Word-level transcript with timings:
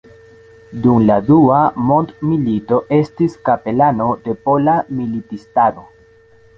Dum 0.85 1.03
la 1.09 1.17
dua 1.27 1.59
mondmilito 1.91 2.81
estis 2.99 3.39
kapelano 3.51 4.11
de 4.27 4.39
Pola 4.49 4.79
Militistaro. 4.99 5.91